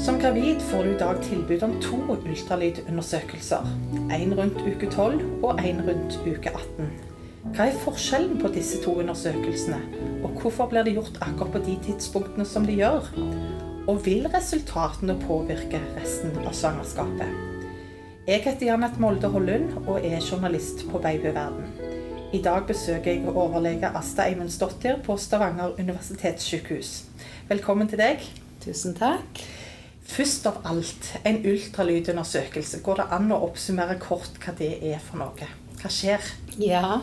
[0.00, 3.66] Som gravid får du i dag tilbud om to ultralydundersøkelser.
[4.16, 6.88] En rundt uke 12 og en rundt uke 18.
[7.52, 9.82] Hva er forskjellen på disse to undersøkelsene,
[10.24, 13.12] og hvorfor blir det gjort akkurat på de tidspunktene som de gjør?
[13.92, 17.36] Og vil resultatene påvirke resten av svangerskapet?
[18.24, 21.68] Jeg heter Janet Molde Hollund og er journalist på Babyverden.
[22.32, 27.02] I dag besøker jeg overlege Asta Eimundsdottir på Stavanger universitetssykehus.
[27.52, 28.30] Velkommen til deg.
[28.64, 29.44] Tusen takk.
[30.10, 32.80] Først av alt, en ultralydundersøkelse.
[32.82, 35.50] Går det an å oppsummere kort hva det er for noe?
[35.80, 36.24] Hva skjer?
[36.58, 37.00] Ja,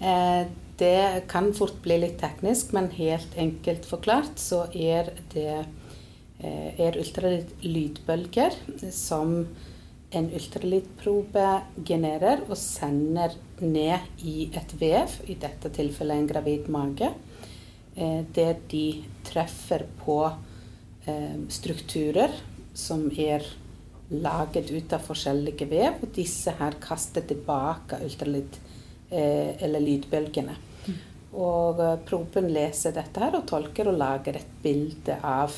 [0.00, 0.44] eh,
[0.80, 7.00] det kan fort bli litt teknisk, men helt enkelt forklart så er det eh, er
[7.00, 8.56] ultralydbølger
[8.92, 9.34] som
[10.10, 11.48] en ultralydprobe
[11.86, 17.12] genererer og sender ned i et vev, i dette tilfellet en gravid mage,
[17.96, 18.86] eh, der de
[19.28, 20.22] treffer på
[21.52, 22.34] strukturer
[22.74, 23.44] som er
[24.10, 28.58] laget ut av forskjellige vev, og disse her kaster tilbake ultralyd,
[29.10, 30.56] eh, eller lydbølgene.
[31.30, 35.54] Og proben leser dette her og tolker og lager et bilde av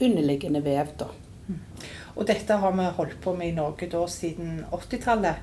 [0.00, 0.96] underliggende vev.
[0.98, 1.06] da.
[2.16, 5.36] Og dette har vi holdt på med i Norge da siden 80-tallet.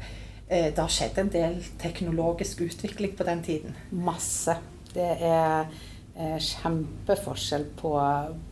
[0.50, 3.76] Eh, det har skjedd en del teknologisk utvikling på den tiden?
[3.92, 4.58] Masse.
[4.94, 7.94] Det er eh, kjempeforskjell på,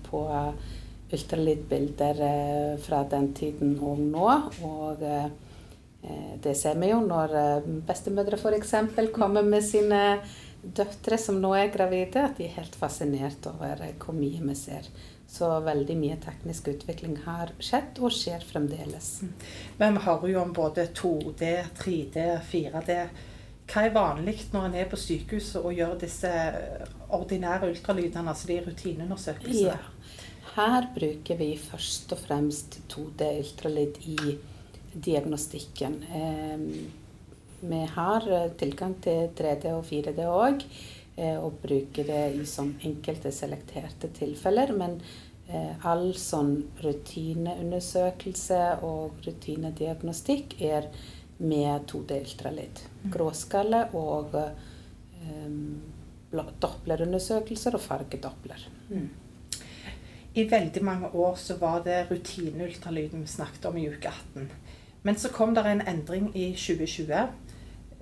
[0.10, 0.24] på
[1.14, 4.30] ultralydbilder eh, fra den tiden og nå.
[4.68, 5.04] Og
[6.44, 8.74] det ser vi jo når bestemødre f.eks.
[9.16, 10.02] kommer med sine
[10.64, 14.88] døtre som nå er gravide, at de er helt fascinert over hvor mye vi ser.
[15.34, 19.24] Så veldig mye teknisk utvikling har skjedd, og skjer fremdeles.
[19.24, 19.32] Mm.
[19.80, 22.98] Men vi hører jo om både 2D, 3D, 4D.
[23.72, 26.32] Hva er vanlig når en er på sykehuset og gjør disse
[27.18, 29.76] ordinære ultralydene, altså de rutineundersøkelsene?
[29.76, 29.78] Ja.
[30.54, 34.36] Her bruker vi først og fremst 2D ultralyd i
[34.94, 36.04] diagnostikken.
[36.04, 36.68] Eh,
[37.64, 38.28] vi har
[38.60, 40.68] tilgang til 3D og 4D òg.
[41.16, 44.74] Eh, og bruker det i som enkelte selekterte tilfeller.
[44.78, 44.98] Men
[45.48, 50.90] eh, all sånn rutineundersøkelse og rutinediagnostikk er
[51.38, 52.82] med 2D-ultralyd.
[53.04, 53.12] Mm.
[53.14, 55.82] Gråskalle og um,
[56.34, 58.68] Dopplerundersøkelser og fargedoppler.
[58.90, 59.10] Mm.
[60.34, 64.50] I veldig mange år så var det rutineultralyden vi snakket om i uke 18.
[65.04, 67.28] Men så kom det en endring i 2020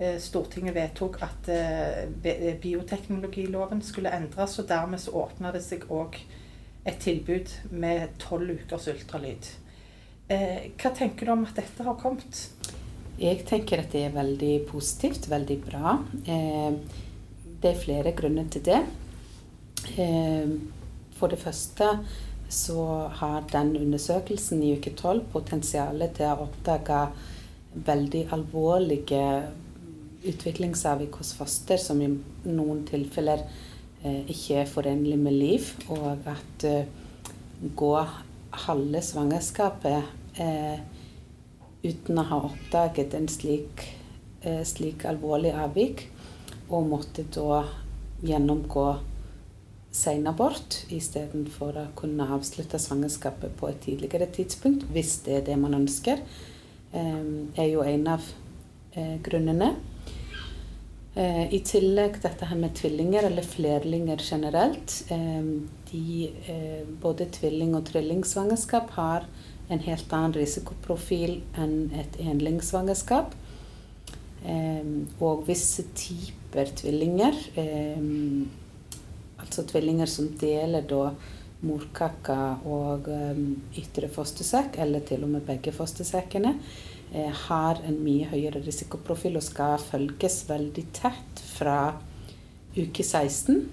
[0.02, 6.18] Eh, Stortinget vedtok at eh, bioteknologiloven skulle endres, og dermed så åpna det seg òg
[6.88, 9.50] et tilbud med tolv ukers ultralyd.
[10.32, 12.46] Eh, hva tenker du om at dette har kommet?
[13.20, 15.98] Jeg tenker at det er veldig positivt, veldig bra.
[17.62, 18.80] Det er flere grunner til det.
[21.14, 21.88] For det første
[22.52, 26.98] så har den undersøkelsen i uke 12 potensial til å oppdage
[27.72, 29.22] veldig alvorlige
[30.28, 32.10] utviklingsavvik hos foster som i
[32.44, 33.46] noen tilfeller
[34.04, 36.90] eh, ikke er forenlig med liv, og at eh,
[37.78, 37.92] gå
[38.66, 40.78] halve svangerskapet eh,
[41.82, 43.86] uten å ha oppdaget en slik,
[44.44, 46.06] eh, slik alvorlig avvik,
[46.72, 47.62] og måtte da
[48.24, 48.86] gjennomgå
[49.92, 55.76] senabort istedenfor å kunne avslutte svangerskapet på et tidligere tidspunkt, hvis det er det man
[55.82, 56.22] ønsker,
[56.92, 57.24] eh,
[57.56, 58.24] er jo en av
[58.96, 59.74] eh, grunnene.
[61.14, 65.02] Eh, I tillegg dette her med tvillinger, eller flerlinger generelt.
[65.92, 66.30] De,
[67.02, 69.26] både tvilling- og trillingsvangerskap har
[69.68, 73.34] en helt annen risikoprofil enn et enlingssvangerskap.
[74.42, 77.36] Og visse typer tvillinger,
[79.38, 81.12] altså tvillinger som deler da
[81.62, 83.06] morkaka og
[83.78, 86.56] ytre fostersekk, eller til og med begge fostersekkene,
[87.14, 91.92] Eh, har en mye høyere risikoprofil og skal følges veldig tett fra
[92.72, 93.66] uke 16,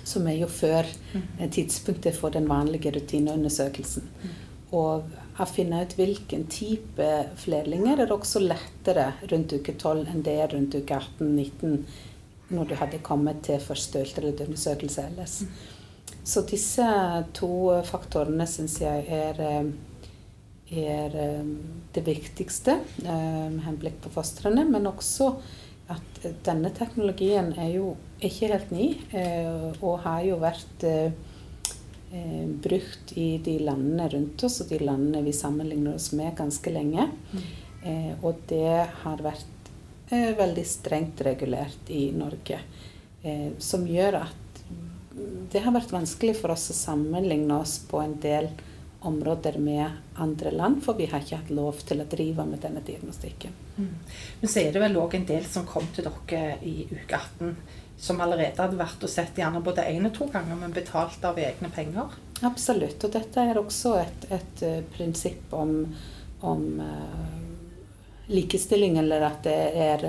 [0.00, 1.42] som er jo før mm.
[1.52, 4.08] tidspunktet for den vanlige rutineundersøkelsen.
[4.76, 7.08] Og å finne ut hvilken type
[7.40, 11.78] flerlinger er også lettere rundt uke 12 enn det er rundt uke 18-19
[12.52, 15.42] når du hadde kommet til første ultralydundersøkelse ellers.
[16.24, 16.84] Så disse
[17.36, 17.52] to
[17.88, 19.70] faktorene syns jeg er eh,
[20.70, 21.44] er eh,
[21.94, 24.64] det viktigste eh, med henblikk på fostrene.
[24.68, 25.32] Men også
[25.88, 30.84] at denne teknologien er jo ikke helt ny, eh, og har jo vært
[32.64, 37.08] brukt i de landene rundt oss og de landene vi sammenligner oss med ganske lenge.
[37.32, 37.48] Mm.
[38.24, 39.72] Og det har vært
[40.08, 42.62] veldig strengt regulert i Norge.
[43.60, 44.62] Som gjør at
[45.52, 48.48] det har vært vanskelig for oss å sammenligne oss på en del
[49.00, 52.80] områder med andre land, for vi har ikke hatt lov til å drive med denne
[52.86, 53.52] diagnostikken.
[53.76, 53.92] Mm.
[54.40, 57.52] Men så er det vel òg en del som kom til dere i uke 18,
[57.98, 61.38] som allerede hadde vært og sett gjerne både én og to ganger, men betalt av
[61.42, 62.14] egne penger?
[62.46, 63.02] Absolutt.
[63.02, 65.80] Og dette er også et, et uh, prinsipp om,
[66.46, 70.06] om uh, likestilling, eller at det er,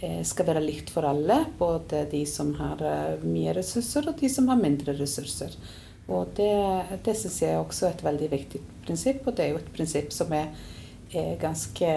[0.00, 1.42] uh, skal være likt for alle.
[1.60, 2.80] Både de som har
[3.26, 5.58] mye ressurser, og de som har mindre ressurser.
[6.08, 6.52] Og det,
[7.04, 10.32] det syns jeg er et veldig viktig prinsipp, og det er jo et prinsipp som
[10.32, 10.48] er,
[11.12, 11.90] er ganske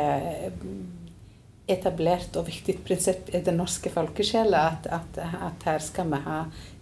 [1.69, 6.39] etablert og viktig prinsipp i den norske folkesjela, at, at, at, her skal vi ha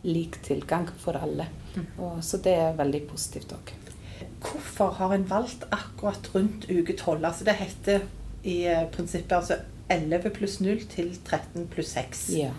[0.08, 1.50] lik tilgang for alle.
[1.76, 1.90] Mm.
[1.98, 3.74] Og, så det er veldig positivt òg.
[4.40, 7.26] Hvorfor har en valgt akkurat rundt uke 12?
[7.26, 8.08] Altså det heter
[8.48, 9.60] i eh, prinsippet altså
[9.92, 12.24] 11 pluss 0 til 13 pluss 6.
[12.40, 12.54] Ja.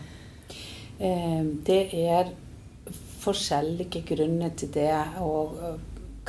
[1.00, 2.34] Eh, det er
[3.20, 4.92] forskjellige grunner til det.
[5.24, 5.56] Og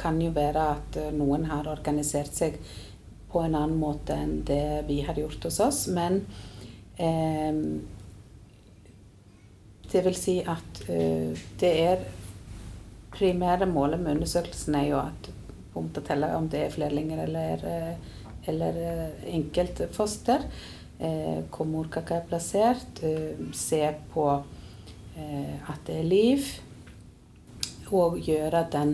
[0.02, 2.58] kan jo være at eh, noen har organisert seg
[3.32, 5.82] på en annen måte enn det vi har gjort hos oss.
[5.88, 6.22] Men
[6.98, 7.54] eh,
[9.92, 12.10] det vil si at eh, det er
[13.12, 15.32] primære målet med undersøkelsen er jo at
[15.74, 18.16] punkt å telle om det er flerlinger eller, eh,
[18.52, 20.46] eller eh, enkeltfoster.
[21.00, 23.02] Eh, hvor morkaka er plassert.
[23.54, 24.26] se på
[25.22, 26.46] at det er liv
[27.92, 28.94] og gjøre den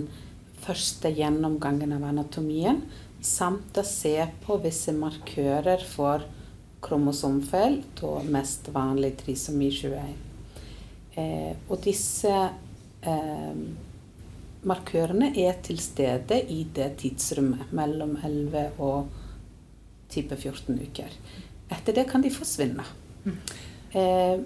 [0.64, 2.82] første gjennomgangen av anatomien,
[3.22, 6.26] samt å se på visse markører for
[6.84, 10.16] kromosomfeil, da mest vanlig trisomi 21.
[11.18, 12.34] Eh, og disse
[13.02, 13.62] eh,
[14.68, 19.10] markørene er til stede i det tidsrommet mellom 11 og
[20.14, 21.18] type 14 uker.
[21.74, 22.86] Etter det kan de forsvinne.
[23.98, 24.38] Eh,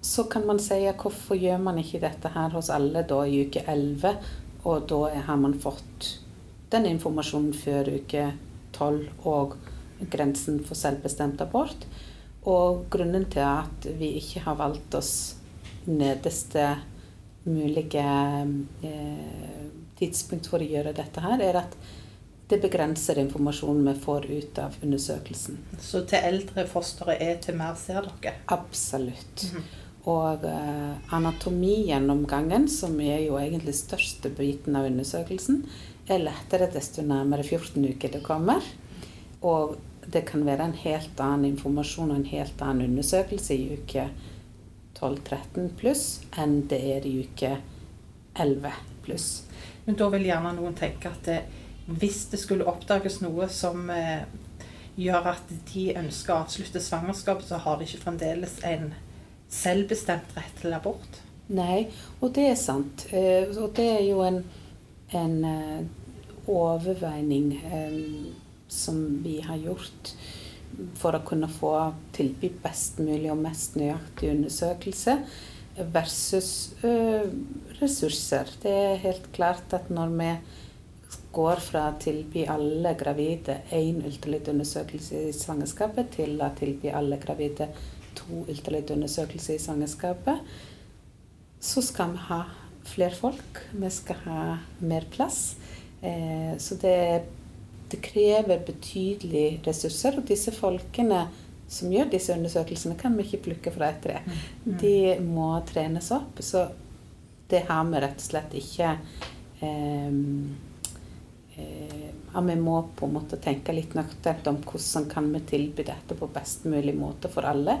[0.00, 3.64] så kan man si hvorfor gjør man ikke dette her hos alle da i uke
[3.66, 4.14] 11,
[4.64, 6.18] og da har man fått
[6.72, 8.30] den informasjonen før uke
[8.76, 9.56] 12 og
[10.10, 11.86] grensen for selvbestemt abort.
[12.48, 15.12] Og grunnen til at vi ikke har valgt oss
[15.88, 16.76] nederste
[17.48, 18.04] mulige
[18.84, 19.64] eh,
[19.98, 21.76] tidspunkt for å gjøre dette her, er at
[22.48, 25.58] det begrenser informasjonen vi får ut av undersøkelsen.
[25.84, 28.38] Så til eldre fostre er til mer ser dere?
[28.46, 29.44] Absolutt.
[29.44, 29.68] Mm -hmm.
[30.08, 35.66] Og eh, anatomigjennomgangen, som er jo egentlig største biten av undersøkelsen,
[36.14, 38.64] er lettere desto nærmere 14 uker det kommer.
[39.44, 39.76] Og
[40.08, 44.08] det kan være en helt annen informasjon og en helt annen undersøkelse i uke
[44.98, 46.04] 12-13 pluss
[46.40, 47.52] enn det er i uke
[48.38, 48.72] 11
[49.04, 49.28] pluss.
[49.84, 51.38] Men da vil gjerne noen tenke at det,
[51.86, 54.24] hvis det skulle oppdages noe som eh,
[54.98, 58.90] gjør at de ønsker å avslutte svangerskapet, så har de ikke fremdeles en
[59.48, 61.22] selvbestemt rett til abort.
[61.48, 61.86] Nei,
[62.20, 63.06] og det er sant.
[63.12, 64.42] Eh, og det er jo en,
[65.16, 65.86] en eh,
[66.48, 67.98] overveining eh,
[68.68, 70.12] som vi har gjort
[70.98, 71.72] for å kunne få
[72.16, 75.14] tilby best mulig og mest nøyaktig undersøkelse
[75.94, 76.50] versus
[77.78, 78.50] ressurser.
[78.62, 80.30] Det er helt klart at når vi
[81.32, 87.68] går fra å tilby alle gravide én ultralydundersøkelse i svangerskapet til å tilby alle gravide
[88.18, 90.42] to ultralydundersøkelser i svangerskapet,
[91.60, 92.42] så skal vi ha
[92.88, 93.60] flere folk.
[93.72, 94.42] Vi skal ha
[94.80, 95.56] mer plass.
[96.00, 97.24] Eh, så det,
[97.90, 100.18] det krever betydelige ressurser.
[100.18, 101.26] Og disse folkene
[101.68, 104.20] som gjør disse undersøkelsene, kan vi ikke plukke fra et tre.
[104.24, 104.38] Mm.
[104.64, 104.76] Mm.
[104.80, 104.94] De
[105.26, 106.40] må trenes opp.
[106.40, 106.64] Så
[107.48, 108.94] det har vi rett og slett ikke
[109.64, 110.16] eh,
[111.56, 115.84] eh, ja, Vi må på en måte tenke litt nøkternt om hvordan kan vi tilby
[115.88, 117.78] dette på best mulig måte for alle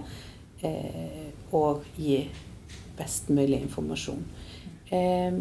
[0.64, 2.22] eh, og gi
[2.98, 4.24] best mulig informasjon.
[4.90, 5.40] Eh,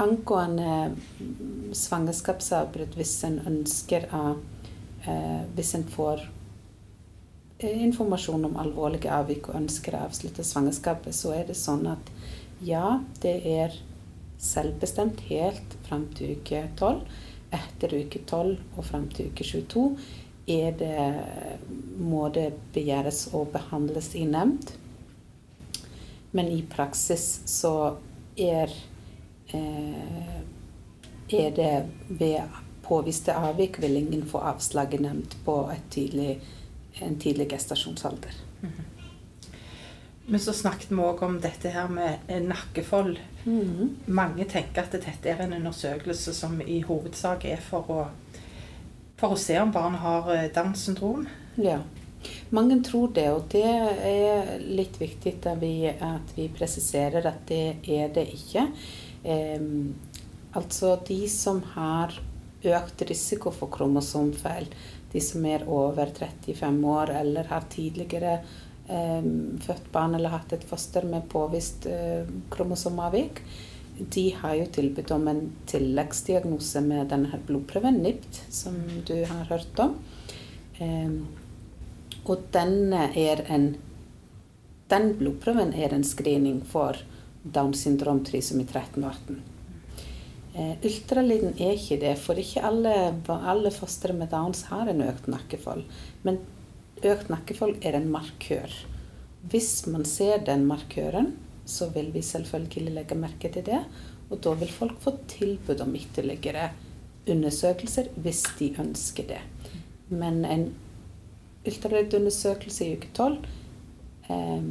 [0.00, 0.96] angående
[1.76, 4.24] svangerskapsavbrudd, hvis en ønsker å
[5.06, 6.24] eh, Hvis en får
[7.58, 12.12] eh, informasjon om alvorlige avvik og ønsker å avslutte svangerskapet, så er det sånn at
[12.60, 13.76] ja, det er
[14.40, 17.04] selvbestemt helt fram til uke 12.
[17.56, 19.86] Etter uke 12 og fram til uke 22
[20.50, 21.14] det,
[21.98, 24.72] må det begjæres og behandles i nemnd.
[26.32, 27.96] Men i praksis så
[28.38, 28.70] er,
[29.54, 31.72] er det
[32.08, 32.40] ved
[32.82, 35.56] påviste avvik vil ingen få avslag i nemnd på
[35.90, 36.40] tidlig,
[37.00, 38.34] en tidlig gestasjonsalder.
[38.60, 39.00] Mm -hmm.
[40.26, 43.18] Men så snakket vi òg om dette her med nakkefold.
[43.44, 43.88] Mm -hmm.
[44.06, 48.06] Mange tenker at dette er en undersøkelse som i hovedsak er for å
[49.20, 51.26] for å se om barn har eh, Downs syndrom.
[51.60, 51.80] Ja.
[52.52, 57.80] Mange tror det, og det er litt viktig at vi, at vi presiserer at det
[57.88, 58.66] er det ikke.
[59.24, 62.14] Altså de som har
[62.60, 64.68] økt risiko for kromosomfeil,
[65.12, 68.38] de som er over 35 år eller har tidligere
[68.88, 69.26] eh,
[69.64, 73.42] født barn eller hatt et foster med påvist eh, kromosomavvik,
[74.00, 79.82] de har jo tilbud om en tilleggsdiagnose med denne blodprøven, NIPT, som du har hørt
[79.82, 79.96] om.
[80.80, 81.20] Eh,
[82.24, 83.70] og den en
[84.90, 86.98] den blodprøven er en screening for
[87.42, 89.40] Downs syndrom trisomi 13 og 18.
[90.50, 92.94] Eh, ultralyden er ikke det, for ikke alle,
[93.30, 95.84] alle fostre med Downs har en økt nakkefold.
[96.26, 96.40] Men
[97.06, 98.74] økt nakkefold er en markør.
[99.50, 101.32] Hvis man ser den markøren,
[101.64, 103.80] så vil vi selvfølgelig legge merke til det.
[104.28, 106.70] Og da vil folk få tilbud om ytterligere
[107.30, 109.40] undersøkelser hvis de ønsker det.
[110.10, 110.66] Men en
[111.64, 113.38] ultralydundersøkelse i uke 12
[114.34, 114.68] eh,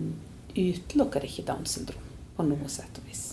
[0.59, 2.08] utelukker ikke Downs syndrom
[2.39, 3.25] på noe sett og vis.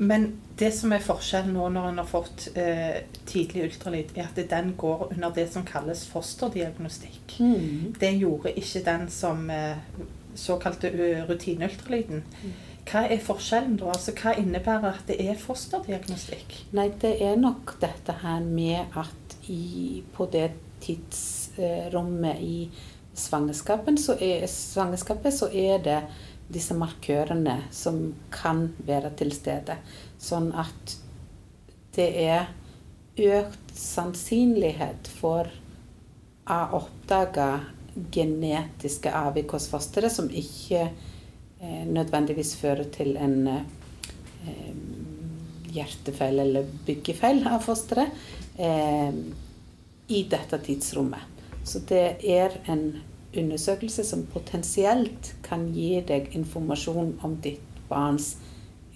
[0.00, 4.38] Men det som er forskjellen nå når en har fått eh, tidlig ultralyd, er at
[4.48, 7.34] den går under det som kalles fosterdiagnostikk.
[7.36, 7.90] Mm.
[8.00, 9.76] Det gjorde ikke den som eh,
[10.40, 10.92] såkalte
[11.28, 12.24] rutineultralyden.
[12.24, 12.54] Mm.
[12.88, 13.90] Hva er forskjellen da?
[13.92, 16.56] Altså, hva innebærer at det er fosterdiagnostikk?
[16.76, 20.48] Nei, Det er nok dette her med at i, på det
[20.80, 22.70] tidsrommet i
[23.20, 26.00] svangerskapet så er, svangerskapet så er det
[26.50, 28.00] disse markørene som
[28.34, 29.76] kan være til stede.
[30.18, 30.96] Sånn at
[31.96, 32.50] det er
[33.20, 35.50] økt sannsynlighet for
[36.50, 37.48] å oppdage
[38.14, 44.72] genetiske avvik hos fosteret som ikke eh, nødvendigvis fører til en eh,
[45.70, 48.14] hjertefeil eller byggefeil av fosteret
[48.58, 49.12] eh,
[50.10, 51.38] i dette tidsrommet.
[51.64, 52.84] Så det er en
[53.36, 58.34] undersøkelse som potensielt kan gi deg informasjon om ditt barns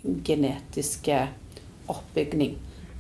[0.03, 1.21] genetiske
[1.91, 2.57] oppbygning.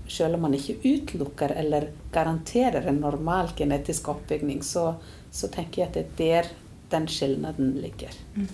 [0.09, 4.95] Selv om man ikke utelukker eller garanterer en normal genetisk oppbygning, så,
[5.33, 6.53] så tenker jeg at det er der
[6.95, 8.12] den skilnaden ligger.
[8.35, 8.49] Mm.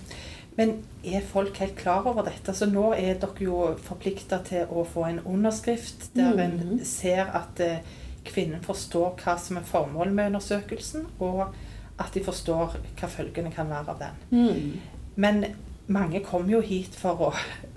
[0.55, 0.73] Men
[1.03, 2.53] er folk helt klar over dette?
[2.53, 6.41] Så nå er dere jo forplikta til å få en underskrift der mm.
[6.45, 7.83] en ser at eh,
[8.27, 11.55] kvinnen forstår hva som er formålet med undersøkelsen, og
[12.01, 14.23] at de forstår hva følgene kan være av den.
[14.31, 15.11] Mm.
[15.21, 15.43] Men
[15.91, 17.33] mange kommer jo hit for å,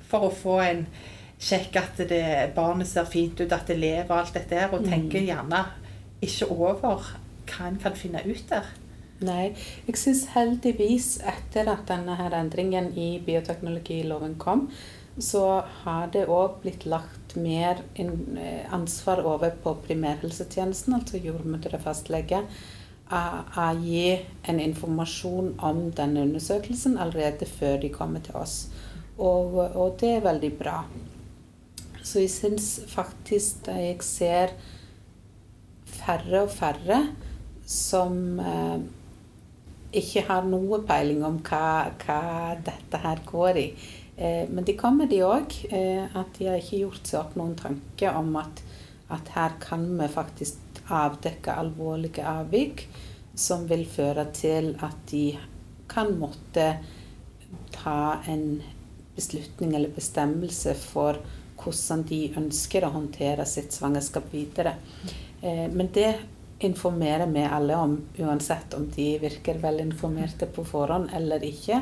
[0.09, 0.87] for å få en
[1.45, 2.25] sjekk at det,
[2.57, 4.91] barnet ser fint ut, at det lever, og alt dette her, og mm.
[4.93, 5.65] tenker gjerne
[6.25, 6.81] ikke over
[7.45, 8.71] hva en kan finne ut der.
[9.25, 9.55] Nei,
[9.87, 14.67] jeg syns heldigvis etter at denne her endringen i bioteknologiloven kom,
[15.23, 22.43] så har det òg blitt lagt mer eh, ansvar over på primærhelsetjenesten, altså jordmødre fastlege
[23.13, 24.15] å gi
[24.49, 28.69] en informasjon om denne undersøkelsen allerede før de kommer til oss.
[29.19, 30.79] Og, og det er veldig bra.
[32.03, 34.57] Så jeg syns faktisk at jeg ser
[35.89, 37.01] færre og færre
[37.69, 38.81] som eh,
[40.01, 43.69] ikke har noe peiling om hva, hva dette her går i.
[44.17, 45.55] Eh, men de kommer, de òg.
[45.71, 48.65] Eh, at de har ikke gjort seg opp noen tanke om at,
[49.15, 52.87] at her kan vi faktisk avdekke alvorlige avvik
[53.35, 55.27] som vil føre til at de
[55.91, 56.69] kan måtte
[57.75, 58.63] ta en
[59.15, 61.19] beslutning eller bestemmelse for
[61.61, 64.75] hvordan de ønsker å håndtere sitt svangerskap videre.
[65.41, 66.13] Eh, men det
[66.65, 71.81] informerer vi alle om, uansett om de virker velinformerte på forhånd eller ikke.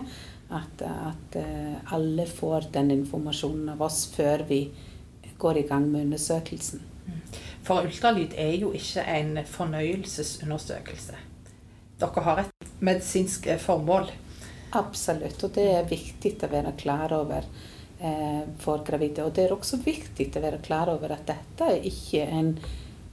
[0.53, 4.67] At, at eh, alle får den informasjonen av oss før vi
[5.41, 6.83] går i gang med undersøkelsen.
[7.63, 11.19] For ultralyd er jo ikke en fornøyelsesundersøkelse.
[12.03, 14.11] Dere har et medisinsk eh, formål.
[14.75, 17.47] Absolutt, og det er viktig å være klar over
[18.03, 19.27] eh, for gravide.
[19.27, 22.57] Og det er også viktig å være klar over at dette er ikke en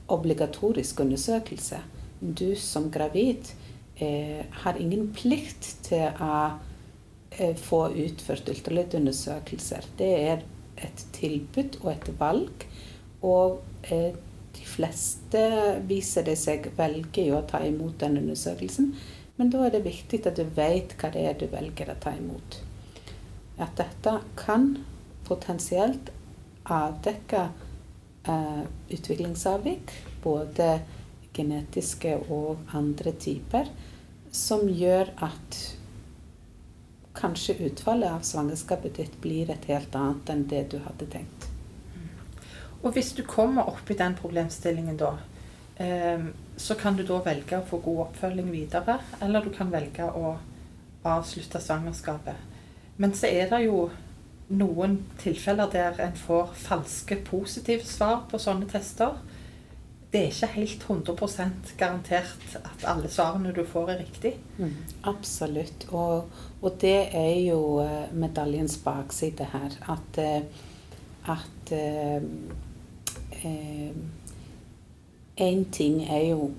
[0.09, 1.83] obligatorisk undersøkelse.
[2.19, 3.51] Du som gravid
[4.01, 6.39] eh, har ingen plikt til å
[7.37, 9.91] eh, få utført ultralydundersøkelser.
[9.99, 10.41] Det er
[10.79, 12.65] et tilbud og et valg.
[13.21, 13.59] Og
[13.91, 14.15] eh,
[14.69, 15.41] fleste
[15.89, 18.93] viser det seg velger å ta imot den undersøkelsen.
[19.39, 22.13] Men da er det viktig at du vet hva det er du velger å ta
[22.17, 22.59] imot.
[23.59, 24.73] At dette kan
[25.27, 26.11] potensielt
[26.69, 27.43] avdekke
[28.27, 28.63] eh,
[28.95, 30.71] utviklingsavvik, både
[31.35, 33.69] genetiske og andre typer,
[34.31, 35.59] som gjør at
[37.19, 41.48] kanskje utfallet av svangerskapet ditt blir et helt annet enn det du hadde tenkt.
[42.83, 45.15] Og hvis du kommer opp i den problemstillingen da,
[45.77, 50.05] ehm, så kan du da velge å få god oppfølging videre, eller du kan velge
[50.07, 50.37] å
[51.07, 52.35] avslutte svangerskapet.
[52.97, 53.89] Men så er det jo
[54.49, 59.19] noen tilfeller der en får falske positive svar på sånne tester.
[60.09, 64.31] Det er ikke helt 100% garantert at alle svarene du får, er riktig.
[64.57, 64.73] Mm,
[65.11, 65.85] absolutt.
[65.91, 66.31] Og,
[66.61, 69.77] og, det er jo eh, medaljens bakside her.
[69.93, 70.65] At, eh,
[71.29, 71.73] at
[73.43, 74.09] Én
[75.35, 76.51] eh, ting er jo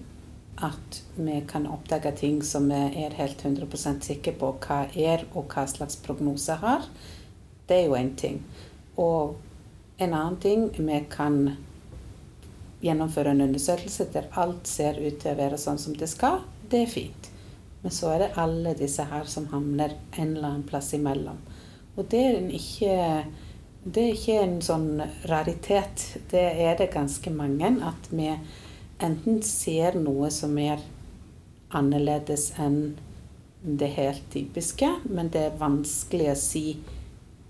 [0.61, 5.49] at vi kan oppdage ting som vi er helt 100 sikre på hva er, og
[5.53, 6.85] hva slags prognose har.
[7.67, 8.43] Det er jo én ting.
[8.97, 9.37] Og
[9.99, 11.57] en annen ting vi kan
[12.81, 16.41] gjennomføre en undersøkelse der alt ser ut til å være sånn som det skal.
[16.71, 17.31] Det er fint.
[17.83, 21.39] Men så er det alle disse her som havner en eller annen plass imellom.
[21.97, 22.97] Og det er en ikke,
[23.85, 24.89] det er ikke en sånn
[25.31, 26.03] raritet.
[26.31, 27.73] Det er det ganske mange.
[27.87, 28.29] At vi
[29.01, 30.83] enten ser noe som er
[31.77, 32.99] annerledes enn
[33.63, 36.65] det helt typiske, men det er vanskelig å si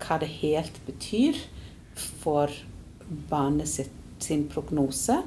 [0.01, 1.37] hva det helt betyr
[1.95, 2.51] for
[3.29, 3.69] barnet
[4.21, 5.21] sin prognose.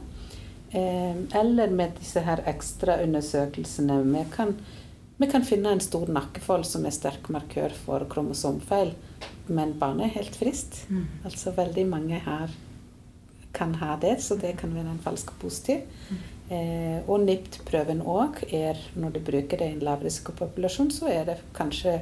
[0.75, 4.00] Eh, eller med disse her ekstraundersøkelsene.
[4.08, 4.56] Vi kan,
[5.16, 8.94] vi kan finne en stor nakkefold som er sterk markør for kromosomfeil,
[9.47, 10.80] men barnet er helt friskt.
[10.90, 11.04] Mm.
[11.25, 12.54] Altså veldig mange her
[13.54, 15.85] kan ha det, så det kan være en falsk positiv.
[16.11, 16.23] Mm.
[16.54, 21.38] Eh, og NIPT-prøven òg er, når du bruker det i en lavrisikopopulasjon, så er det
[21.56, 22.00] kanskje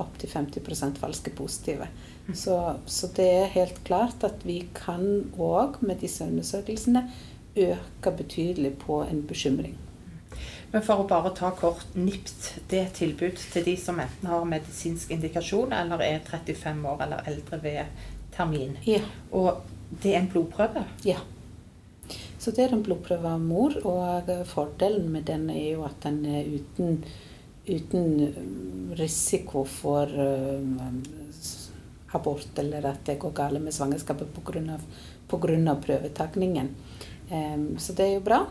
[0.00, 1.88] opptil 50 falske positive.
[2.28, 2.34] Mm.
[2.34, 7.08] Så, så, det er helt klart at vi kan òg med disse undersøkelsene
[7.56, 9.76] øke betydelig på en bekymring.
[10.72, 14.30] Men for å bare ta kort NIPT, det er et tilbud til de som enten
[14.30, 18.78] har medisinsk indikasjon eller er 35 år eller eldre ved termin.
[18.88, 19.02] Ja.
[19.36, 19.60] Og
[19.92, 20.86] det er en blodprøve?
[21.04, 21.18] Ja.
[22.40, 26.24] Så det er en blodprøve av mor, og fordelen med den er jo at den
[26.26, 27.04] er uten,
[27.68, 31.02] uten um, risiko for um,
[32.16, 35.76] abort, eller at det går galt med svangerskapet pga.
[35.84, 36.74] prøvetakningen.
[37.30, 38.42] Um, så det er jo bra.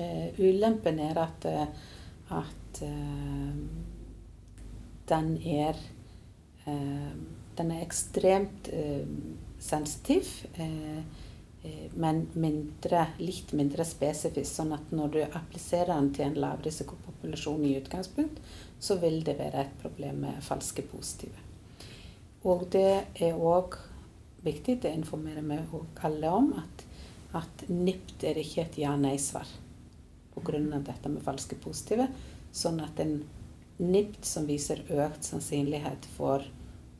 [0.00, 1.66] Uh, ulempen er at, uh,
[2.40, 3.58] at uh,
[5.08, 5.76] den er
[6.64, 8.70] den er ekstremt
[9.64, 10.98] sensitiv, eh,
[11.62, 14.50] eh, men mindre, litt mindre spesifisk.
[14.50, 18.40] Sånn at når du appliserer den til en lavrisikopopulasjon i utgangspunkt,
[18.80, 21.40] så vil det være et problem med falske positive.
[22.44, 23.78] Og det er òg
[24.44, 26.84] viktig, det informerer vi alle om, at,
[27.40, 29.48] at NIPT er ikke et ja-nei-svar
[30.34, 30.78] pga.
[30.78, 32.08] dette med falske positive.
[32.52, 33.22] Sånn at en
[33.78, 36.44] NIPT som viser økt sannsynlighet for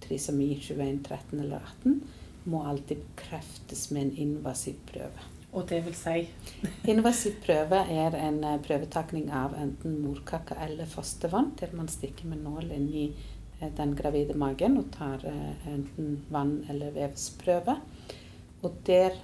[0.02, 2.00] trisomi 21, 13 eller 18,
[2.44, 5.30] må alltid bekreftes med en invasiv prøve.
[5.54, 6.24] Og det vil si?
[6.92, 12.42] invasiv prøve er en eh, prøvetakning av enten morkake eller fostervann, der man stikker med
[12.42, 13.04] nål inn i
[13.60, 17.78] eh, den gravide magen og tar eh, enten vann- eller vevsprøve.
[18.66, 19.14] Og der,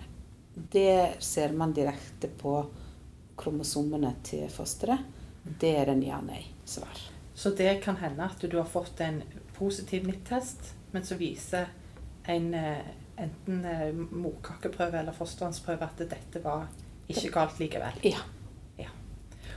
[0.73, 2.61] der ser man direkte på
[3.41, 5.09] kromosomene til fosteret.
[5.43, 7.05] Det er en ja-nei-svar.
[7.35, 9.23] Så det kan hende at du har fått en
[9.57, 11.71] positiv NIPT-test, men så viser
[12.29, 12.53] en
[13.21, 16.69] enten eh, morkakeprøve eller fostervannsprøve at dette var
[17.11, 18.01] ikke galt likevel.
[18.07, 18.23] Ja.
[18.79, 18.91] ja.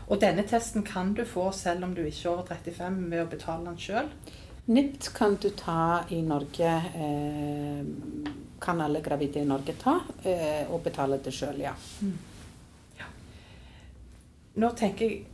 [0.07, 3.29] Og denne testen kan du få selv om du ikke er over 35 ved å
[3.31, 4.11] betale den sjøl?
[4.65, 6.75] NIPT kan du ta i Norge.
[6.95, 7.83] Eh,
[8.63, 11.73] kan alle gravide i Norge ta, eh, og betale det sjøl, ja.
[12.01, 12.13] Mm.
[14.55, 15.25] Nå tenker jeg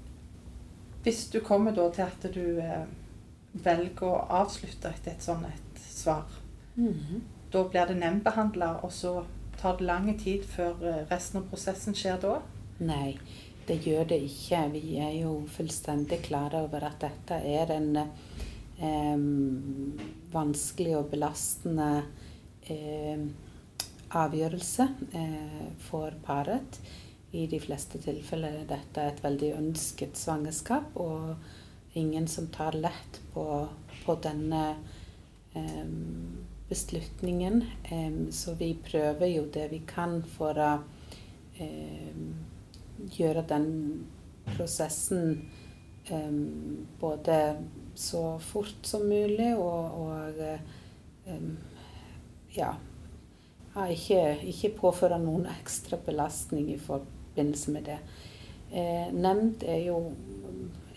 [1.03, 2.85] Hvis du kommer da til at du eh,
[3.53, 6.25] velger å avslutte etter et sånt et svar
[6.75, 9.23] mm -hmm da blir det nemndbehandla, og så
[9.57, 12.35] tar det lang tid før eh, resten av prosessen skjer da?
[12.85, 13.17] Nei,
[13.67, 14.61] det gjør det ikke.
[14.75, 19.25] Vi er jo fullstendig klare over at dette er en eh,
[20.33, 21.91] vanskelig og belastende
[22.69, 23.25] eh,
[24.19, 26.81] avgjørelse eh, for paret.
[27.31, 31.35] I de fleste tilfeller er dette et veldig ønsket svangerskap, og
[31.99, 33.67] ingen som tar lett på,
[34.05, 34.63] på denne
[35.53, 35.85] eh,
[36.69, 37.63] beslutningen.
[38.33, 40.71] Så vi prøver jo det vi kan for å
[43.19, 43.67] gjøre den
[44.55, 45.41] prosessen
[47.01, 47.39] både
[47.99, 50.39] så fort som mulig og, og
[52.55, 52.71] ja
[53.89, 56.79] ikke, ikke påføre noen ekstra belastning i
[57.29, 57.99] forbindelse med det.
[58.69, 60.01] Eh, nevnt er jo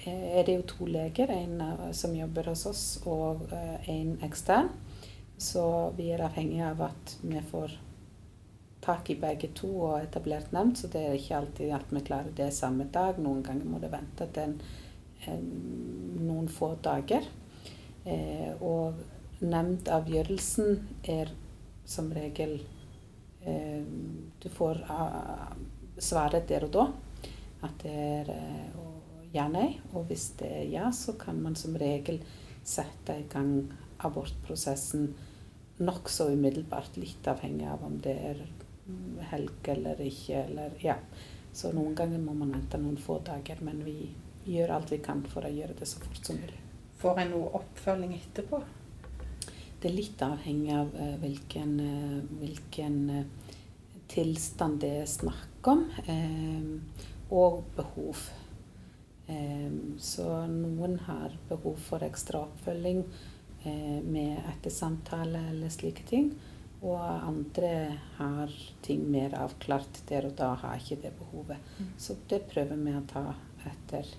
[0.04, 1.60] er det jo to leger, en
[1.94, 4.70] som jobber hos oss og eh, en ekstern.
[5.38, 5.64] Så
[5.96, 7.76] vi er avhengig av at vi får
[8.82, 10.76] tak i begge to og etablert nemnd.
[10.78, 13.18] Så det er ikke alltid at vi klarer det samme dag.
[13.22, 14.56] Noen ganger må det vente til en,
[15.30, 15.48] en,
[16.26, 17.26] noen få dager.
[18.04, 18.98] Eh, og
[19.42, 21.30] nemndavgjørelsen er
[21.86, 22.56] som regel
[23.46, 23.82] eh,
[24.42, 25.50] Du får uh,
[26.02, 26.86] svaret der og da.
[27.62, 28.92] At det er uh,
[29.34, 29.68] ja-nei.
[29.92, 32.20] Og hvis det er ja, så kan man som regel
[32.64, 33.54] sette i gang
[34.02, 35.12] abortprosessen
[35.82, 36.98] nokså umiddelbart.
[37.00, 38.42] Litt avhengig av om det er
[39.30, 40.42] helg eller ikke.
[40.46, 40.98] Eller, ja.
[41.52, 43.62] Så noen ganger må man vente noen få dager.
[43.64, 44.12] Men vi
[44.48, 46.58] gjør alt vi kan for å gjøre det så fort som mulig.
[47.02, 48.62] Får en noe oppfølging etterpå?
[49.82, 53.00] Det er litt avhengig av uh, hvilken, uh, hvilken
[54.12, 55.84] tilstand det er snakk om,
[57.32, 58.24] og behov.
[59.98, 63.04] så noen har behov for ekstra oppfølging
[64.04, 66.32] med ettersamtale eller slike ting.
[66.82, 71.72] Og andre har ting mer avklart der og da, har ikke det behovet.
[71.78, 71.92] Mm.
[71.96, 73.24] Så det prøver vi å ta
[73.70, 74.10] etter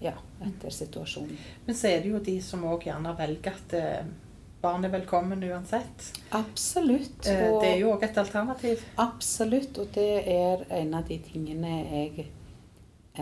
[0.00, 1.38] ja, etter situasjonen.
[1.66, 4.10] Men så er det jo de som òg gjerne velger at eh,
[4.60, 6.08] barn er velkommen uansett.
[6.34, 7.20] Absolutt.
[7.22, 8.82] Og, det er jo òg et alternativ.
[8.98, 12.26] Absolutt, og det er en av de tingene jeg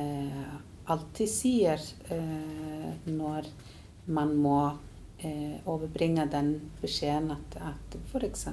[0.00, 0.54] eh,
[0.92, 1.82] alltid sier
[2.14, 3.50] eh, når
[4.16, 4.60] man må
[5.18, 8.46] eh, overbringe den beskjeden at, at f.eks.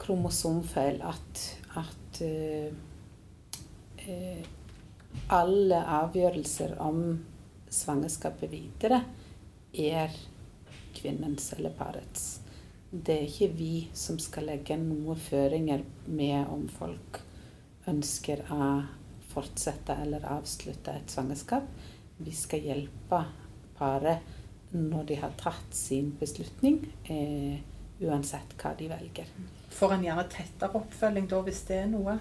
[0.00, 1.44] kromosomfeil At,
[1.80, 2.70] at eh,
[5.30, 7.02] alle avgjørelser om
[7.70, 9.02] svangerskapet videre
[9.70, 10.14] er
[11.00, 12.40] kvinnens eller parets.
[12.90, 17.20] Det er ikke vi som skal legge noen føringer med om folk
[17.90, 18.70] ønsker å
[19.30, 21.66] fortsette eller avslutte et svangerskap.
[22.20, 23.22] Vi skal hjelpe
[23.78, 24.36] paret
[24.74, 27.58] når de har tatt sin beslutning, eh,
[28.00, 29.30] uansett hva de velger.
[29.70, 32.16] Får en gjerne tettere oppfølging da hvis det er noe?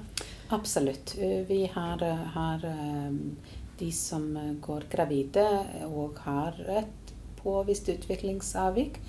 [0.55, 1.15] Absolutt.
[1.17, 3.11] Eh, vi har, eh, har, eh,
[3.77, 5.45] de som går gravide
[5.85, 6.98] og har et
[7.43, 8.99] påvist utviklingsavvik,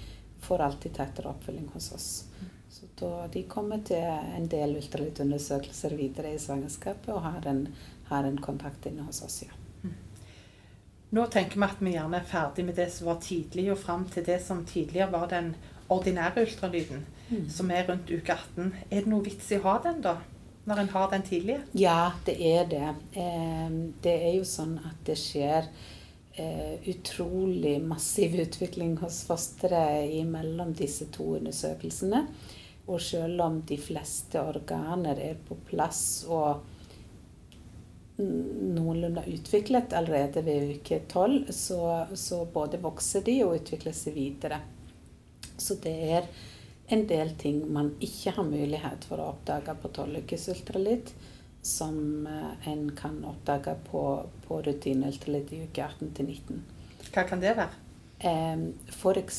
[0.41, 2.11] får alltid tettere oppfølging hos oss.
[2.71, 4.05] Så da, de kommer til
[4.37, 7.65] en del ultralydundersøkelser videre i svangerskapet og har en,
[8.09, 9.57] har en kontakt inne hos oss, ja.
[11.11, 14.05] Nå tenker vi at vi gjerne er ferdig med det som var tidlig, og fram
[14.15, 15.57] til det som tidligere var den
[15.91, 17.49] ordinære ultralyden, mm.
[17.51, 18.69] som er rundt uke 18.
[18.91, 20.21] Er det noe vits i å ha den, da?
[20.71, 21.63] når en har den tidlige?
[21.75, 22.95] Ja, det er det.
[24.05, 25.67] Det er jo sånn at det skjer
[26.91, 32.25] utrolig massiv utvikling hos fosteret imellom disse to undersøkelsene.
[32.91, 36.65] Og selv om de fleste organer er på plass og
[38.21, 44.61] noenlunde utviklet allerede ved uke tolv, så, så både vokser de og utvikler seg videre.
[45.61, 46.29] Så det er
[46.91, 51.13] en del ting man ikke har mulighet for å oppdage på tolvukes ultralyd,
[51.63, 54.03] som eh, en kan oppdage på,
[54.47, 56.63] på rutineultralyd i uke 18 til 19.
[57.11, 57.87] Hva kan det være?
[58.93, 59.39] F.eks.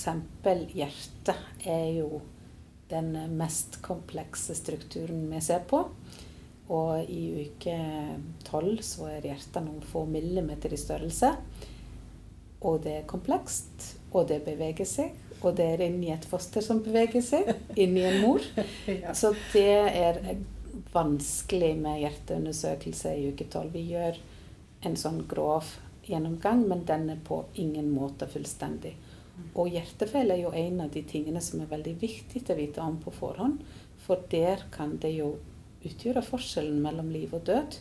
[0.73, 2.21] hjertet er jo
[2.89, 5.83] den mest komplekse strukturen vi ser på.
[6.73, 7.75] Og i uke
[8.47, 11.35] 12 så er hjertet noen få millimeter i størrelse.
[12.65, 16.81] Og det er komplekst, og det beveger seg og det er inni et foster som
[16.85, 17.49] beveger seg,
[17.81, 18.45] inni en mor.
[19.17, 20.21] Så det er
[20.93, 23.73] vanskelig med hjerteundersøkelse i uke tolv.
[23.75, 24.19] Vi gjør
[24.87, 25.69] en sånn grov
[26.07, 28.95] gjennomgang, men den er på ingen måte fullstendig.
[29.55, 32.99] Og hjertefeil er jo en av de tingene som er veldig viktig å vite om
[33.01, 33.61] på forhånd.
[34.05, 35.35] For der kan det jo
[35.85, 37.79] utgjøre forskjellen mellom liv og død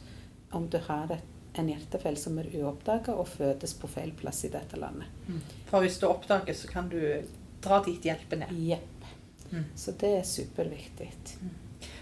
[0.56, 1.26] om du har et,
[1.58, 5.10] en hjertefeil som er uoppdaga og fødes på feil plass i dette landet.
[5.26, 5.40] Mm.
[5.68, 7.00] For hvis du oppdager, så kan du
[7.62, 8.54] dra dit hjelpen er.
[8.54, 9.08] Jepp.
[9.50, 9.66] Mm.
[9.76, 11.10] Så det er superviktig.
[11.42, 11.56] Mm.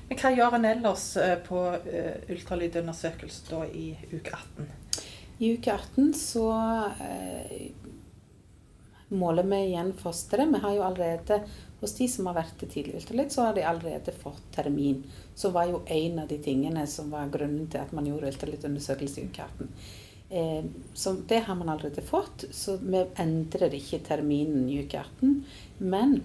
[0.09, 4.71] Men hva gjør en ellers eh, på uh, ultralydundersøkelse da i uke 18?
[5.39, 6.49] I uke 18 så
[6.99, 7.89] uh,
[9.09, 10.49] måler vi igjen fosteret.
[10.55, 11.43] Vi har jo allerede
[11.81, 15.05] hos de som har vært til tidlig ultralyd, så har de allerede fått termin.
[15.39, 19.23] Som var jo en av de tingene som var grunnen til at man gjorde ultralydundersøkelse
[19.23, 19.71] i uke 18.
[20.31, 25.39] Eh, så det har man allerede fått, så vi endrer ikke terminen i uke 18.
[25.79, 26.19] Men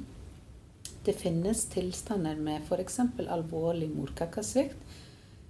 [1.06, 3.00] det finnes tilstander med f.eks.
[3.30, 5.00] alvorlig morkakesvikt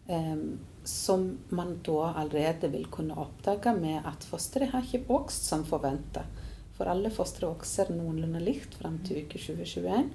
[0.08, 0.38] eh,
[0.84, 6.26] som man da allerede vil kunne oppdage med at fosteret har ikke vokst som forventa.
[6.74, 10.10] For alle fostre vokser noenlunde likt fram til uke 2021.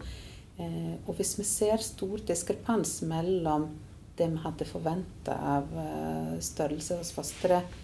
[0.59, 3.71] Eh, og hvis vi ser stor diskrepans mellom
[4.19, 7.79] det vi hadde forventa av eh, størrelse hos fosteret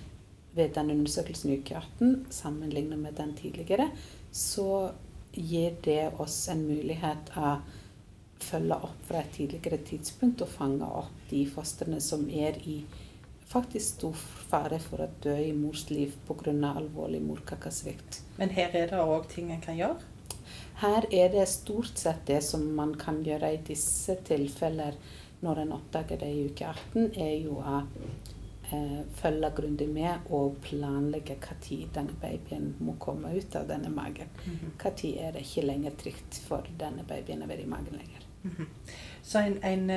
[0.54, 3.88] ved den undersøkelsen i uke 18 sammenlignet med den tidligere,
[4.30, 4.90] så
[5.34, 10.86] gir det oss en mulighet av å følge opp fra et tidligere tidspunkt og fange
[10.86, 12.82] opp de fostrene som er i
[13.48, 16.52] faktisk stor fare for å dø i mors liv pga.
[16.74, 18.22] alvorlig morkakesvikt.
[18.38, 20.00] Men her er det òg ting en kan gjøre?
[20.80, 24.96] Her er det stort sett det som man kan gjøre i disse tilfeller
[25.44, 27.82] når en oppdager det i uke 18, er jo å
[28.72, 34.30] eh, følge grundig med og planlegge når denne babyen må komme ut av denne magen.
[34.82, 38.28] Når er det ikke lenger trygt for denne babyen å være i magen lenger.
[39.22, 39.90] Så en, en,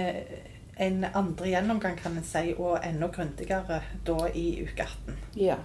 [0.77, 5.17] en andre gjennomgang kan en si, og enda grundigere da i uke 18?
[5.35, 5.57] Ja.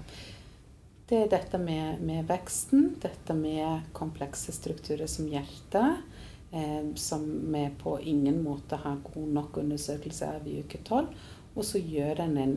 [1.09, 6.07] Det er dette med, med veksten, dette med komplekse strukturer som hjertet,
[6.51, 11.07] eh, som vi på ingen måte har god nok undersøkelse av i uke 12.
[11.53, 12.55] Og så gjør en en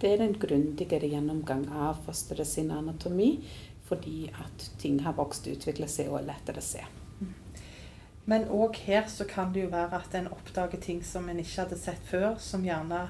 [0.00, 3.46] Det er en grundigere gjennomgang av fosteret sin anatomi,
[3.84, 6.84] fordi at ting har vokst utvikla seg og er lettere å se.
[8.24, 11.66] Men òg her så kan det jo være at en oppdager ting som en ikke
[11.66, 13.08] hadde sett før, som gjerne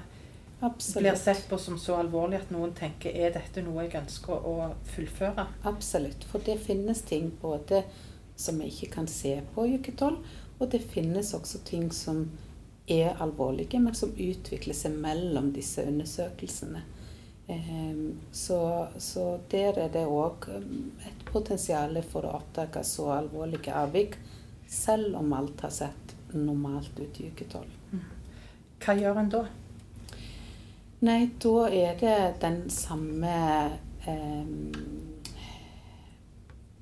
[0.59, 1.01] Absolutt.
[1.01, 4.73] blir sett på som så alvorlig at noen tenker er dette noe jeg ønsker å
[4.91, 5.47] fullføre?
[5.63, 6.27] Absolutt.
[6.31, 7.85] For det finnes ting både
[8.35, 10.19] som vi ikke kan se på i uke 12,
[10.59, 12.25] og det finnes også ting som
[12.87, 16.83] er alvorlige, men som utvikler seg mellom disse undersøkelsene.
[17.47, 24.17] Ehm, så, så der er det òg et potensial for å oppdage så alvorlige avvik
[24.69, 28.01] selv om alt har sett normalt ut i uke 12.
[28.81, 29.43] Hva gjør en da?
[31.05, 33.35] Nei, da er det den samme
[34.09, 34.53] eh,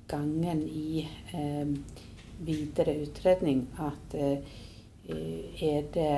[0.08, 1.04] gangen i
[1.36, 1.74] eh,
[2.44, 4.54] videre utredning at eh,
[5.08, 6.12] er det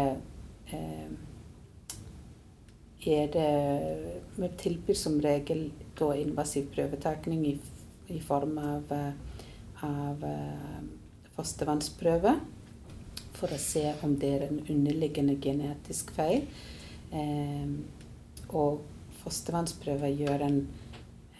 [0.73, 1.09] eh,
[3.07, 3.51] er det
[4.37, 7.55] Vi tilbyr som regel da invasiv prøvetakning i,
[8.09, 9.13] i form av, eh,
[9.87, 10.81] av eh,
[11.37, 12.35] fostervannsprøve
[13.37, 16.47] for å se om det er en underliggende genetisk feil.
[17.13, 17.69] Eh,
[18.49, 18.83] og
[19.23, 20.59] fostervannsprøver gjør en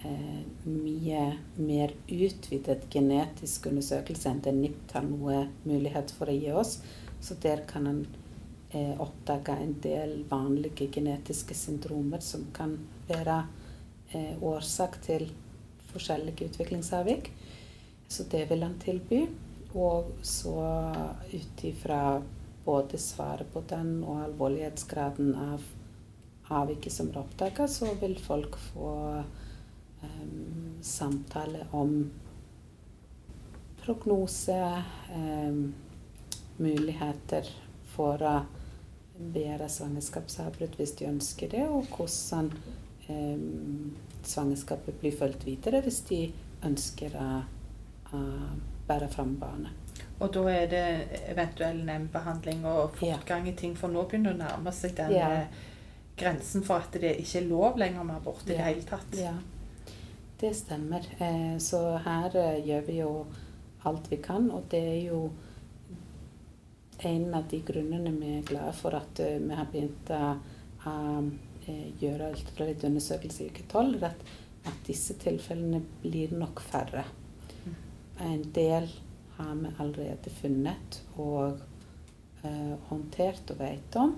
[0.05, 1.25] eh, mye
[1.59, 6.79] mer utvidet genetisk undersøkelse enn det NIPT har noe mulighet for å gi oss.
[7.27, 8.05] Så der kan en
[8.71, 12.77] eh, oppdage en del vanlige genetiske syndromer som kan
[13.09, 13.41] være
[14.13, 15.27] eh, årsak til
[15.91, 17.33] forskjellige utviklingsavvik.
[18.09, 19.25] Så det vil han tilby.
[19.75, 20.61] Og så
[21.33, 22.23] ut ifra
[22.65, 25.67] både svaret på den og alvorlighetsgraden av
[26.47, 28.93] avviket som er oppdaga, så vil folk få
[30.03, 31.99] um, samtale om
[33.83, 34.61] prognose,
[35.15, 35.75] um,
[36.63, 37.49] muligheter
[37.95, 38.37] for å
[39.17, 42.51] begjære svangerskapsavbrudd hvis de ønsker det, og hvordan
[43.09, 43.45] eh,
[44.27, 46.21] svangerskapet blir fulgt videre hvis de
[46.67, 47.29] ønsker å,
[48.13, 48.21] å
[48.89, 49.73] bære fram barnet.
[50.21, 50.85] Og da er det
[51.29, 55.31] eventuell nemndbehandling og fortgang i ting, for nå begynner det å nærme seg den Ja.
[55.43, 55.65] eh,
[56.17, 59.13] grensen for at det ikke er lov lenger med abort i det hele tatt.
[59.21, 59.35] Ja,
[60.41, 61.05] det stemmer.
[61.21, 63.11] Eh, så her eh, gjør vi jo
[63.85, 65.31] alt vi kan, og det er jo
[66.99, 70.33] en av de grunnene vi er glade for at eh, vi har begynt å
[70.87, 74.25] eh, gjøre ultralydundersøkelse i uke 12, at,
[74.71, 77.05] at disse tilfellene blir nok færre.
[78.25, 78.89] En del
[79.37, 81.59] har vi allerede funnet og
[82.43, 84.15] eh, håndtert og vet om.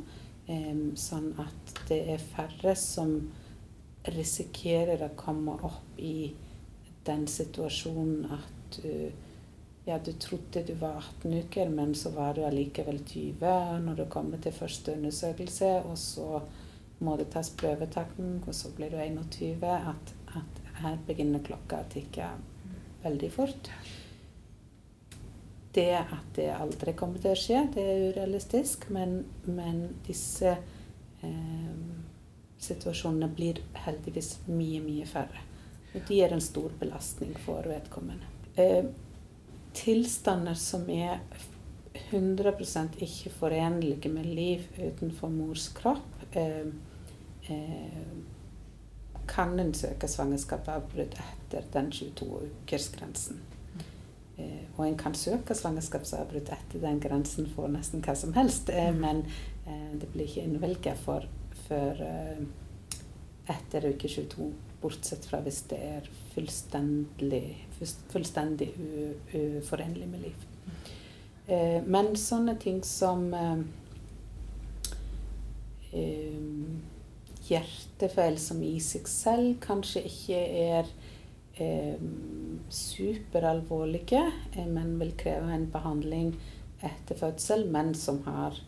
[0.46, 3.16] eh, sånn at det er færre som
[4.08, 6.30] risikerer å komme opp i
[7.08, 9.10] den situasjonen at du
[9.88, 14.04] ja, du trodde du var 18 uker, men så var du allikevel 20 når du
[14.12, 16.42] kommer til første undersøkelse, og så
[16.98, 19.64] må det tas prøvetakken, og så blir du 21.
[19.64, 22.28] At, at her begynner klokka å tikke
[23.06, 23.72] veldig fort.
[25.72, 31.74] Det at det aldri kommer til å skje, det er urealistisk, men, men disse eh,
[32.60, 35.48] situasjonene blir heldigvis mye, mye færre.
[35.94, 38.36] Og de er en stor belastning for vedkommende.
[38.60, 38.84] Eh,
[39.78, 41.20] tilstander som er
[42.10, 46.66] 100% ikke forenlige med liv utenfor mors kropp, eh,
[47.48, 48.02] eh,
[49.28, 53.40] kan en søke svangerskapsavbrudd etter den 22-ukersgrensen.
[54.38, 58.94] Eh, og en kan søke svangerskapsavbrudd etter den grensen for nesten hva som helst, eh,
[58.94, 59.24] men
[59.66, 61.28] eh, det blir ikke innvilget for
[61.66, 62.40] før eh,
[63.48, 67.42] etter uke 22, bortsett fra hvis det er fullstendig,
[68.12, 68.70] fullstendig
[69.34, 70.46] uforenlig med liv.
[71.48, 73.60] Eh, men sånne ting som eh,
[75.96, 76.40] eh,
[77.48, 80.90] hjertefeil som i seg selv kanskje ikke er
[81.56, 81.96] eh,
[82.68, 86.34] superalvorlige, eh, men vil kreve en behandling
[86.84, 88.60] etter fødsel, men som har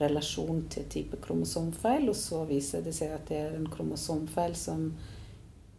[0.00, 4.90] relasjon til type kromosomfeil, og så viser det seg at det er en kromosomfeil som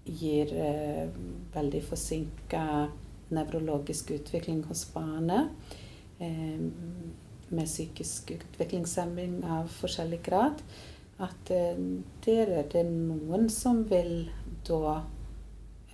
[0.06, 1.08] gir eh,
[1.54, 2.66] veldig forsinka
[3.32, 5.50] nevrologisk utvikling hos barnet
[6.20, 6.68] eh,
[7.52, 10.62] med psykisk utviklingshemming av forskjellig grad,
[11.22, 11.82] at eh,
[12.26, 14.30] der er det noen som vil
[14.68, 15.02] da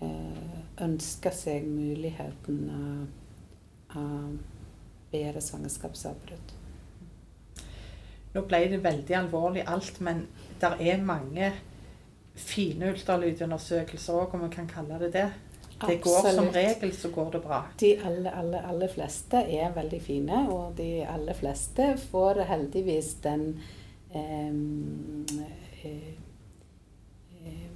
[0.01, 4.37] eh, ønske seg muligheten av, av
[5.11, 6.56] bedre svangerskapsavbrudd.
[8.37, 10.27] Nå ble det veldig alvorlig alt, men
[10.61, 11.51] det er mange
[12.37, 15.29] fine ultralydundersøkelser òg, om vi kan kalle det det.
[15.77, 16.35] Det går Absolutt.
[16.35, 17.59] som regel så går det bra.
[17.79, 23.43] De aller, aller, aller fleste er veldig fine, og de aller fleste får heldigvis den
[24.13, 24.55] eh,
[25.85, 26.09] eh,
[27.45, 27.67] eh,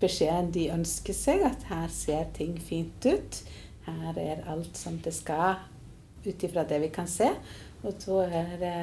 [0.00, 3.42] beskjeden de ønsker seg, at her ser ting fint ut.
[3.88, 5.64] Her er alt som det skal,
[6.26, 7.30] ut ifra det vi kan se.
[7.82, 8.76] Og så er det,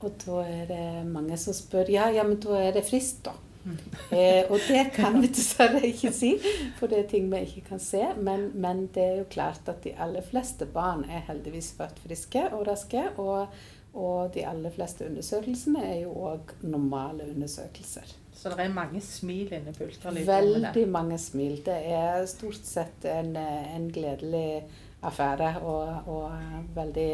[0.00, 3.36] og da er det mange som spør ja, ja, men da er det frist, da.
[4.10, 6.30] Eh, og det kan vi dessverre ikke si,
[6.78, 8.00] for det er ting vi ikke kan se.
[8.18, 12.42] Men, men det er jo klart at de aller fleste barn er heldigvis født friske
[12.48, 13.04] og raske.
[13.22, 13.52] Og,
[13.94, 18.16] og de aller fleste undersøkelsene er jo òg normale undersøkelser.
[18.34, 20.24] Så det er mange smil inne på ultralyd.
[20.26, 21.60] Veldig mange smil.
[21.66, 24.64] Det er stort sett en, en gledelig
[25.06, 27.12] affære og, og veldig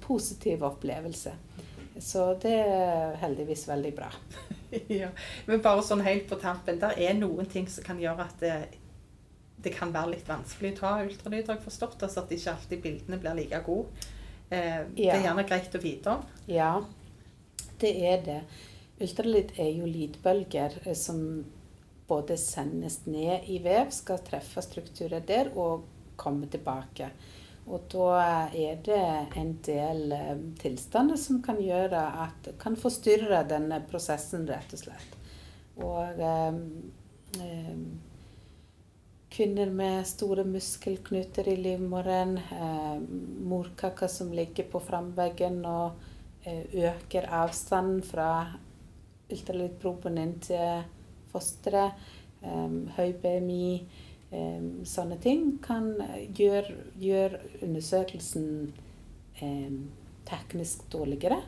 [0.00, 1.34] positiv opplevelse.
[2.00, 4.08] Så det er heldigvis veldig bra.
[5.00, 5.10] ja.
[5.46, 8.56] Men bare sånn helt på tampen, der er noen ting som kan gjøre at det,
[9.62, 12.02] det kan være litt vanskelig å ta ultralyd, har jeg forstått.
[12.02, 14.10] Altså at ikke alltid bildene blir like gode.
[14.50, 16.24] Eh, Det er gjerne greit å vite om.
[16.50, 16.72] Ja,
[17.80, 18.40] det er det.
[19.02, 21.44] Ultralyd er jo lydbølger eh, som
[22.08, 25.86] både sendes ned i vev, skal treffe strukturer der, og
[26.20, 27.08] komme tilbake.
[27.64, 28.08] Og da
[28.52, 29.04] er det
[29.40, 35.14] en del eh, tilstander som kan gjøre at kan forstyrre denne prosessen, rett og slett.
[35.80, 36.58] Og eh,
[37.40, 37.78] eh,
[39.34, 43.00] kvinner med store muskelknuter i livmoren, eh,
[43.48, 46.04] morkaka som ligger på framveggen og
[46.44, 48.28] eh, øker avstanden fra
[49.32, 50.84] ultralydproben inn til
[51.32, 51.96] fosteret,
[52.44, 53.68] eh, høy BMI,
[54.88, 55.92] sånne ting kan
[56.34, 58.48] gjøre, gjør undersøkelsen
[59.38, 59.76] eh,
[60.26, 61.40] teknisk dårligere.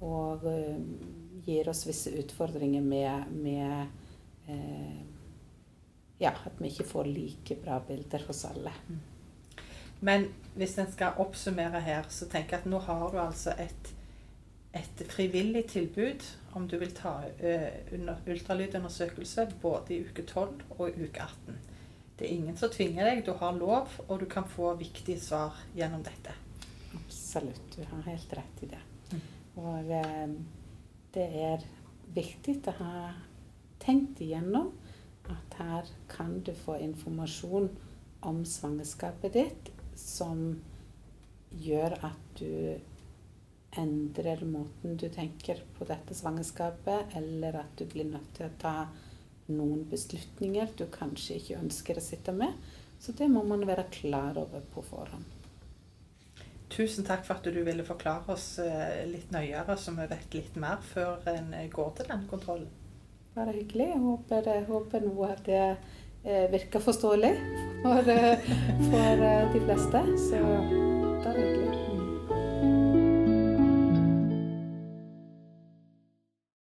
[0.00, 0.78] Og eh,
[1.44, 3.86] gir oss visse utfordringer med, med
[4.48, 5.00] eh,
[6.20, 8.72] ja, at vi ikke får like bra bilder hos alle.
[10.00, 13.90] Men hvis en skal oppsummere her, så tenker jeg at nå har du altså et,
[14.76, 16.24] et frivillig tilbud
[16.56, 21.60] om du vil ta eh, under, ultralydundersøkelse både i uke 12 og uke 18.
[22.20, 25.56] Det er ingen som tvinger deg, du har lov, og du kan få viktige svar
[25.72, 26.34] gjennom dette.
[26.98, 28.80] Absolutt, du har helt rett i det.
[29.08, 29.22] Mm.
[29.62, 30.34] Og eh,
[31.16, 31.64] det er
[32.12, 32.92] viktig å ha
[33.80, 34.68] tenkt igjennom
[35.32, 37.70] at her kan du få informasjon
[38.28, 40.44] om svangerskapet ditt som
[41.56, 42.76] gjør at du
[43.80, 48.74] endrer måten du tenker på dette svangerskapet, eller at du blir nødt til å ta
[49.52, 52.56] noen beslutninger du kanskje ikke ønsker å sitte med.
[53.00, 55.36] Så det må man være klar over på forhånd.
[56.70, 60.58] Tusen takk for at du ville forklare oss eh, litt nøyere, så vi vet litt
[60.60, 62.68] mer før en eh, går til den kontrollen.
[63.34, 63.88] Bare hyggelig.
[63.88, 67.32] Jeg håper, jeg håper nå at det eh, virker forståelig
[67.82, 68.52] for, eh,
[68.90, 70.04] for eh, de fleste.
[70.28, 70.44] Så
[71.24, 71.59] da det hyggelig.